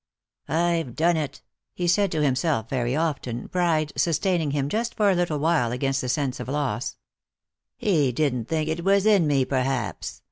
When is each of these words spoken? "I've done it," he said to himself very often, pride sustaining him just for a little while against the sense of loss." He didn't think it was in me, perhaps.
"I've 0.47 0.95
done 0.95 1.15
it," 1.15 1.43
he 1.75 1.87
said 1.87 2.11
to 2.11 2.23
himself 2.23 2.67
very 2.71 2.95
often, 2.95 3.47
pride 3.49 3.93
sustaining 3.95 4.49
him 4.49 4.67
just 4.67 4.95
for 4.95 5.11
a 5.11 5.13
little 5.13 5.37
while 5.37 5.71
against 5.71 6.01
the 6.01 6.09
sense 6.09 6.39
of 6.39 6.47
loss." 6.49 6.95
He 7.77 8.11
didn't 8.11 8.47
think 8.47 8.67
it 8.67 8.83
was 8.83 9.05
in 9.05 9.27
me, 9.27 9.45
perhaps. 9.45 10.19